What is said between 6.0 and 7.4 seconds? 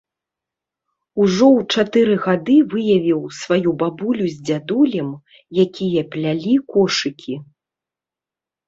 плялі кошыкі.